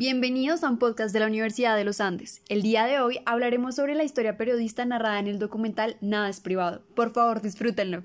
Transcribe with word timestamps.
Bienvenidos 0.00 0.64
a 0.64 0.70
un 0.70 0.78
podcast 0.78 1.12
de 1.12 1.20
la 1.20 1.26
Universidad 1.26 1.76
de 1.76 1.84
los 1.84 2.00
Andes. 2.00 2.40
El 2.48 2.62
día 2.62 2.86
de 2.86 3.00
hoy 3.00 3.20
hablaremos 3.26 3.76
sobre 3.76 3.94
la 3.94 4.02
historia 4.02 4.38
periodista 4.38 4.86
narrada 4.86 5.18
en 5.18 5.26
el 5.26 5.38
documental 5.38 5.98
Nada 6.00 6.30
es 6.30 6.40
privado. 6.40 6.80
Por 6.96 7.10
favor, 7.10 7.42
disfrútenlo. 7.42 8.02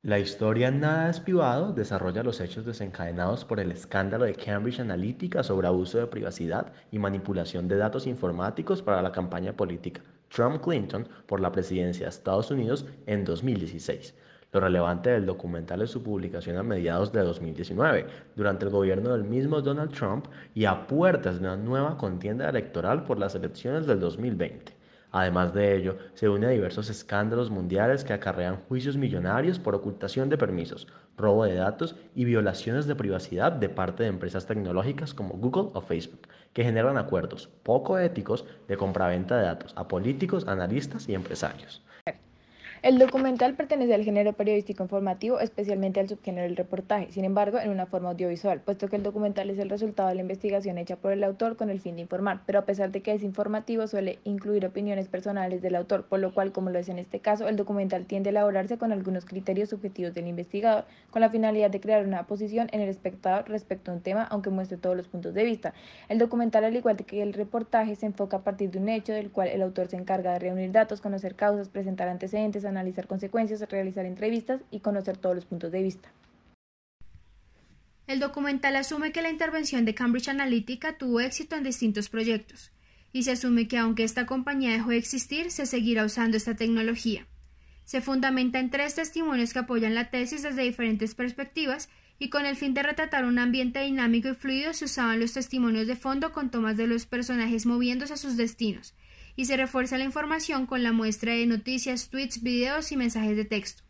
La 0.00 0.18
historia 0.18 0.70
Nada 0.70 1.10
es 1.10 1.20
privado 1.20 1.74
desarrolla 1.74 2.22
los 2.22 2.40
hechos 2.40 2.64
desencadenados 2.64 3.44
por 3.44 3.60
el 3.60 3.70
escándalo 3.72 4.24
de 4.24 4.34
Cambridge 4.34 4.80
Analytica 4.80 5.42
sobre 5.42 5.66
abuso 5.66 5.98
de 5.98 6.06
privacidad 6.06 6.72
y 6.90 6.98
manipulación 6.98 7.68
de 7.68 7.76
datos 7.76 8.06
informáticos 8.06 8.80
para 8.80 9.02
la 9.02 9.12
campaña 9.12 9.52
política 9.52 10.00
Trump-Clinton 10.34 11.06
por 11.26 11.40
la 11.40 11.52
presidencia 11.52 12.06
de 12.06 12.10
Estados 12.10 12.50
Unidos 12.50 12.86
en 13.04 13.26
2016. 13.26 14.14
Lo 14.50 14.60
relevante 14.60 15.10
del 15.10 15.26
documental 15.26 15.82
es 15.82 15.90
su 15.90 16.02
publicación 16.02 16.56
a 16.56 16.62
mediados 16.62 17.12
de 17.12 17.20
2019, 17.20 18.06
durante 18.34 18.64
el 18.64 18.70
gobierno 18.70 19.12
del 19.12 19.24
mismo 19.24 19.60
Donald 19.60 19.92
Trump 19.92 20.26
y 20.54 20.64
a 20.64 20.86
puertas 20.86 21.38
de 21.38 21.46
una 21.46 21.56
nueva 21.56 21.98
contienda 21.98 22.48
electoral 22.48 23.04
por 23.04 23.18
las 23.18 23.34
elecciones 23.34 23.86
del 23.86 24.00
2020. 24.00 24.72
Además 25.10 25.52
de 25.52 25.76
ello, 25.76 25.98
se 26.14 26.28
une 26.30 26.46
a 26.46 26.50
diversos 26.50 26.88
escándalos 26.88 27.50
mundiales 27.50 28.04
que 28.04 28.14
acarrean 28.14 28.62
juicios 28.68 28.96
millonarios 28.96 29.58
por 29.58 29.74
ocultación 29.74 30.30
de 30.30 30.38
permisos, 30.38 30.86
robo 31.16 31.44
de 31.44 31.54
datos 31.54 31.96
y 32.14 32.24
violaciones 32.24 32.86
de 32.86 32.94
privacidad 32.94 33.52
de 33.52 33.68
parte 33.68 34.02
de 34.02 34.08
empresas 34.08 34.46
tecnológicas 34.46 35.12
como 35.12 35.34
Google 35.34 35.70
o 35.74 35.80
Facebook, 35.82 36.28
que 36.54 36.64
generan 36.64 36.96
acuerdos 36.96 37.48
poco 37.62 37.98
éticos 37.98 38.46
de 38.66 38.76
compraventa 38.78 39.36
de 39.36 39.44
datos 39.44 39.72
a 39.76 39.88
políticos, 39.88 40.46
analistas 40.46 41.06
y 41.08 41.14
empresarios. 41.14 41.82
El 42.80 43.00
documental 43.00 43.54
pertenece 43.54 43.92
al 43.92 44.04
género 44.04 44.34
periodístico 44.34 44.84
informativo, 44.84 45.40
especialmente 45.40 45.98
al 45.98 46.08
subgénero 46.08 46.44
del 46.46 46.54
reportaje, 46.54 47.10
sin 47.10 47.24
embargo, 47.24 47.58
en 47.58 47.70
una 47.70 47.86
forma 47.86 48.10
audiovisual, 48.10 48.60
puesto 48.60 48.86
que 48.86 48.94
el 48.94 49.02
documental 49.02 49.50
es 49.50 49.58
el 49.58 49.68
resultado 49.68 50.10
de 50.10 50.14
la 50.14 50.20
investigación 50.20 50.78
hecha 50.78 50.94
por 50.94 51.10
el 51.10 51.24
autor 51.24 51.56
con 51.56 51.70
el 51.70 51.80
fin 51.80 51.96
de 51.96 52.02
informar, 52.02 52.42
pero 52.46 52.60
a 52.60 52.66
pesar 52.66 52.92
de 52.92 53.02
que 53.02 53.12
es 53.12 53.24
informativo, 53.24 53.88
suele 53.88 54.20
incluir 54.22 54.64
opiniones 54.64 55.08
personales 55.08 55.60
del 55.60 55.74
autor, 55.74 56.04
por 56.04 56.20
lo 56.20 56.32
cual, 56.32 56.52
como 56.52 56.70
lo 56.70 56.78
es 56.78 56.88
en 56.88 57.00
este 57.00 57.18
caso, 57.18 57.48
el 57.48 57.56
documental 57.56 58.06
tiende 58.06 58.28
a 58.28 58.30
elaborarse 58.30 58.78
con 58.78 58.92
algunos 58.92 59.24
criterios 59.24 59.70
subjetivos 59.70 60.14
del 60.14 60.28
investigador, 60.28 60.84
con 61.10 61.20
la 61.20 61.30
finalidad 61.30 61.70
de 61.70 61.80
crear 61.80 62.06
una 62.06 62.28
posición 62.28 62.68
en 62.70 62.80
el 62.80 62.88
espectador 62.88 63.48
respecto 63.48 63.90
a 63.90 63.94
un 63.94 64.02
tema, 64.02 64.22
aunque 64.22 64.50
muestre 64.50 64.76
todos 64.76 64.96
los 64.96 65.08
puntos 65.08 65.34
de 65.34 65.42
vista. 65.42 65.74
El 66.08 66.18
documental, 66.18 66.62
al 66.64 66.76
igual 66.76 66.96
que 66.96 67.22
el 67.22 67.32
reportaje, 67.32 67.96
se 67.96 68.06
enfoca 68.06 68.36
a 68.36 68.44
partir 68.44 68.70
de 68.70 68.78
un 68.78 68.88
hecho 68.88 69.12
del 69.12 69.32
cual 69.32 69.48
el 69.48 69.62
autor 69.62 69.88
se 69.88 69.96
encarga 69.96 70.34
de 70.34 70.38
reunir 70.38 70.70
datos, 70.70 71.00
conocer 71.00 71.34
causas, 71.34 71.68
presentar 71.68 72.06
antecedentes, 72.06 72.67
analizar 72.68 73.06
consecuencias, 73.06 73.60
realizar 73.68 74.06
entrevistas 74.06 74.60
y 74.70 74.80
conocer 74.80 75.16
todos 75.16 75.34
los 75.34 75.44
puntos 75.44 75.72
de 75.72 75.82
vista. 75.82 76.10
El 78.06 78.20
documental 78.20 78.76
asume 78.76 79.12
que 79.12 79.20
la 79.20 79.30
intervención 79.30 79.84
de 79.84 79.94
Cambridge 79.94 80.28
Analytica 80.28 80.96
tuvo 80.96 81.20
éxito 81.20 81.56
en 81.56 81.64
distintos 81.64 82.08
proyectos, 82.08 82.72
y 83.12 83.24
se 83.24 83.32
asume 83.32 83.68
que 83.68 83.78
aunque 83.78 84.04
esta 84.04 84.26
compañía 84.26 84.72
dejó 84.72 84.90
de 84.90 84.96
existir, 84.96 85.50
se 85.50 85.66
seguirá 85.66 86.04
usando 86.04 86.36
esta 86.36 86.54
tecnología. 86.54 87.26
Se 87.84 88.00
fundamenta 88.00 88.60
en 88.60 88.70
tres 88.70 88.94
testimonios 88.94 89.52
que 89.52 89.58
apoyan 89.60 89.94
la 89.94 90.10
tesis 90.10 90.42
desde 90.42 90.62
diferentes 90.62 91.14
perspectivas 91.14 91.88
y 92.18 92.30
con 92.30 92.46
el 92.46 92.56
fin 92.56 92.74
de 92.74 92.82
retratar 92.82 93.24
un 93.24 93.38
ambiente 93.38 93.80
dinámico 93.80 94.28
y 94.28 94.34
fluido 94.34 94.72
se 94.72 94.86
usaban 94.86 95.20
los 95.20 95.32
testimonios 95.32 95.86
de 95.86 95.96
fondo 95.96 96.32
con 96.32 96.50
tomas 96.50 96.76
de 96.76 96.86
los 96.86 97.06
personajes 97.06 97.64
moviéndose 97.64 98.14
a 98.14 98.18
sus 98.18 98.36
destinos, 98.36 98.94
y 99.38 99.44
se 99.44 99.56
refuerza 99.56 99.96
la 99.98 100.04
información 100.04 100.66
con 100.66 100.82
la 100.82 100.90
muestra 100.90 101.32
de 101.32 101.46
noticias, 101.46 102.10
tweets, 102.10 102.42
videos 102.42 102.90
y 102.90 102.96
mensajes 102.96 103.36
de 103.36 103.44
texto. 103.44 103.84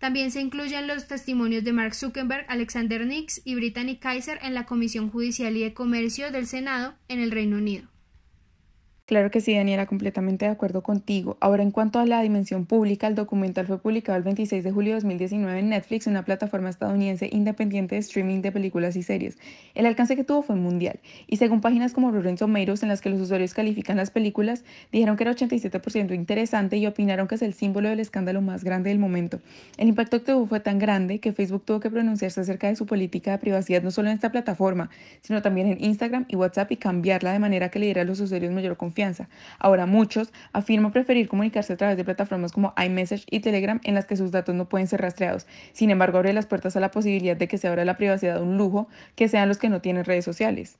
También 0.00 0.32
se 0.32 0.40
incluyen 0.40 0.88
los 0.88 1.06
testimonios 1.06 1.62
de 1.62 1.72
Mark 1.72 1.94
Zuckerberg, 1.94 2.44
Alexander 2.48 3.06
Nix 3.06 3.40
y 3.44 3.54
Brittany 3.54 3.98
Kaiser 4.00 4.40
en 4.42 4.52
la 4.52 4.66
Comisión 4.66 5.08
Judicial 5.08 5.56
y 5.56 5.62
de 5.62 5.74
Comercio 5.74 6.32
del 6.32 6.48
Senado 6.48 6.96
en 7.06 7.20
el 7.20 7.30
Reino 7.30 7.58
Unido. 7.58 7.89
Claro 9.10 9.32
que 9.32 9.40
sí, 9.40 9.56
Daniela, 9.56 9.86
completamente 9.86 10.44
de 10.44 10.52
acuerdo 10.52 10.84
contigo. 10.84 11.36
Ahora, 11.40 11.64
en 11.64 11.72
cuanto 11.72 11.98
a 11.98 12.06
la 12.06 12.22
dimensión 12.22 12.64
pública, 12.64 13.08
el 13.08 13.16
documental 13.16 13.66
fue 13.66 13.80
publicado 13.80 14.16
el 14.16 14.22
26 14.22 14.62
de 14.62 14.70
julio 14.70 14.90
de 14.92 15.00
2019 15.00 15.58
en 15.58 15.70
Netflix, 15.70 16.06
una 16.06 16.24
plataforma 16.24 16.70
estadounidense 16.70 17.28
independiente 17.32 17.96
de 17.96 18.02
streaming 18.02 18.40
de 18.40 18.52
películas 18.52 18.94
y 18.94 19.02
series. 19.02 19.36
El 19.74 19.86
alcance 19.86 20.14
que 20.14 20.22
tuvo 20.22 20.42
fue 20.42 20.54
mundial, 20.54 21.00
y 21.26 21.38
según 21.38 21.60
páginas 21.60 21.92
como 21.92 22.12
Rotten 22.12 22.36
Tomatoes, 22.36 22.84
en 22.84 22.88
las 22.88 23.00
que 23.00 23.10
los 23.10 23.20
usuarios 23.20 23.52
califican 23.52 23.96
las 23.96 24.12
películas, 24.12 24.62
dijeron 24.92 25.16
que 25.16 25.24
era 25.24 25.32
87% 25.32 26.14
interesante 26.14 26.76
y 26.76 26.86
opinaron 26.86 27.26
que 27.26 27.34
es 27.34 27.42
el 27.42 27.52
símbolo 27.52 27.88
del 27.88 27.98
escándalo 27.98 28.42
más 28.42 28.62
grande 28.62 28.90
del 28.90 29.00
momento. 29.00 29.40
El 29.76 29.88
impacto 29.88 30.20
que 30.20 30.26
tuvo 30.34 30.46
fue 30.46 30.60
tan 30.60 30.78
grande 30.78 31.18
que 31.18 31.32
Facebook 31.32 31.64
tuvo 31.64 31.80
que 31.80 31.90
pronunciarse 31.90 32.42
acerca 32.42 32.68
de 32.68 32.76
su 32.76 32.86
política 32.86 33.32
de 33.32 33.38
privacidad 33.38 33.82
no 33.82 33.90
solo 33.90 34.08
en 34.08 34.14
esta 34.14 34.30
plataforma, 34.30 34.88
sino 35.20 35.42
también 35.42 35.66
en 35.66 35.82
Instagram 35.84 36.26
y 36.28 36.36
WhatsApp 36.36 36.70
y 36.70 36.76
cambiarla 36.76 37.32
de 37.32 37.40
manera 37.40 37.70
que 37.70 37.80
le 37.80 37.86
diera 37.86 38.02
a 38.02 38.04
los 38.04 38.20
usuarios 38.20 38.52
mayor 38.52 38.76
confianza 38.76 38.99
Ahora 39.58 39.86
muchos 39.86 40.32
afirman 40.52 40.92
preferir 40.92 41.28
comunicarse 41.28 41.72
a 41.72 41.76
través 41.76 41.96
de 41.96 42.04
plataformas 42.04 42.52
como 42.52 42.74
iMessage 42.76 43.24
y 43.30 43.40
Telegram 43.40 43.80
en 43.84 43.94
las 43.94 44.04
que 44.06 44.16
sus 44.16 44.30
datos 44.30 44.54
no 44.54 44.68
pueden 44.68 44.86
ser 44.86 45.00
rastreados. 45.00 45.46
Sin 45.72 45.90
embargo, 45.90 46.18
abre 46.18 46.32
las 46.32 46.46
puertas 46.46 46.76
a 46.76 46.80
la 46.80 46.90
posibilidad 46.90 47.36
de 47.36 47.48
que 47.48 47.58
se 47.58 47.68
abra 47.68 47.84
la 47.84 47.96
privacidad 47.96 48.42
un 48.42 48.58
lujo 48.58 48.88
que 49.16 49.28
sean 49.28 49.48
los 49.48 49.58
que 49.58 49.68
no 49.70 49.80
tienen 49.80 50.04
redes 50.04 50.24
sociales. 50.24 50.78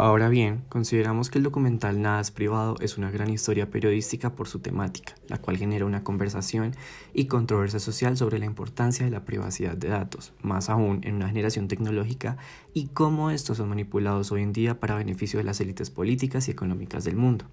Ahora 0.00 0.28
bien, 0.28 0.62
consideramos 0.68 1.28
que 1.28 1.38
el 1.38 1.44
documental 1.44 2.00
Nada 2.00 2.20
es 2.20 2.30
privado 2.30 2.76
es 2.78 2.98
una 2.98 3.10
gran 3.10 3.30
historia 3.30 3.68
periodística 3.68 4.36
por 4.36 4.46
su 4.46 4.60
temática, 4.60 5.16
la 5.26 5.38
cual 5.38 5.56
genera 5.56 5.86
una 5.86 6.04
conversación 6.04 6.70
y 7.14 7.24
controversia 7.24 7.80
social 7.80 8.16
sobre 8.16 8.38
la 8.38 8.44
importancia 8.44 9.04
de 9.04 9.10
la 9.10 9.24
privacidad 9.24 9.76
de 9.76 9.88
datos, 9.88 10.34
más 10.40 10.70
aún 10.70 11.00
en 11.02 11.16
una 11.16 11.26
generación 11.26 11.66
tecnológica 11.66 12.36
y 12.72 12.86
cómo 12.94 13.32
estos 13.32 13.56
son 13.56 13.70
manipulados 13.70 14.30
hoy 14.30 14.42
en 14.42 14.52
día 14.52 14.78
para 14.78 14.94
beneficio 14.94 15.38
de 15.38 15.44
las 15.44 15.60
élites 15.60 15.90
políticas 15.90 16.46
y 16.46 16.52
económicas 16.52 17.02
del 17.02 17.16
mundo. 17.16 17.46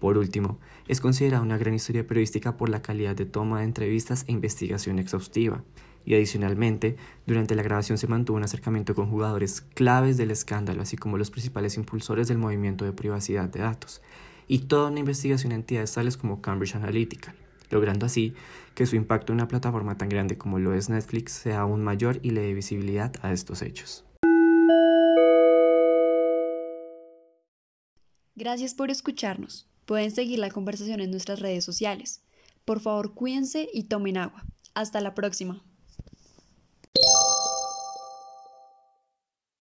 Por 0.00 0.16
último, 0.16 0.58
es 0.88 1.02
considerada 1.02 1.42
una 1.42 1.58
gran 1.58 1.74
historia 1.74 2.06
periodística 2.06 2.56
por 2.56 2.70
la 2.70 2.80
calidad 2.80 3.14
de 3.14 3.26
toma 3.26 3.58
de 3.58 3.66
entrevistas 3.66 4.24
e 4.26 4.32
investigación 4.32 4.98
exhaustiva, 4.98 5.62
y 6.04 6.14
adicionalmente, 6.14 6.96
durante 7.26 7.54
la 7.54 7.62
grabación 7.62 7.98
se 7.98 8.06
mantuvo 8.06 8.36
un 8.36 8.44
acercamiento 8.44 8.94
con 8.94 9.10
jugadores 9.10 9.60
claves 9.60 10.16
del 10.16 10.30
escándalo, 10.30 10.82
así 10.82 10.96
como 10.96 11.18
los 11.18 11.30
principales 11.30 11.76
impulsores 11.76 12.28
del 12.28 12.38
movimiento 12.38 12.84
de 12.84 12.92
privacidad 12.92 13.48
de 13.48 13.60
datos, 13.60 14.02
y 14.46 14.60
toda 14.60 14.90
una 14.90 15.00
investigación 15.00 15.52
en 15.52 15.60
entidades 15.60 15.92
tales 15.92 16.16
como 16.16 16.40
Cambridge 16.40 16.76
Analytica, 16.76 17.34
logrando 17.70 18.06
así 18.06 18.34
que 18.74 18.86
su 18.86 18.96
impacto 18.96 19.32
en 19.32 19.38
una 19.38 19.48
plataforma 19.48 19.96
tan 19.96 20.08
grande 20.08 20.36
como 20.36 20.58
lo 20.58 20.74
es 20.74 20.88
Netflix 20.90 21.32
sea 21.32 21.60
aún 21.60 21.82
mayor 21.82 22.20
y 22.22 22.30
le 22.30 22.42
dé 22.42 22.54
visibilidad 22.54 23.12
a 23.22 23.32
estos 23.32 23.62
hechos. 23.62 24.04
Gracias 28.36 28.74
por 28.74 28.90
escucharnos. 28.90 29.68
Pueden 29.86 30.10
seguir 30.10 30.40
la 30.40 30.50
conversación 30.50 31.00
en 31.00 31.10
nuestras 31.10 31.40
redes 31.40 31.64
sociales. 31.64 32.24
Por 32.64 32.80
favor, 32.80 33.14
cuídense 33.14 33.68
y 33.72 33.84
tomen 33.84 34.16
agua. 34.16 34.44
Hasta 34.74 35.00
la 35.00 35.14
próxima. 35.14 35.62
you 36.96 37.33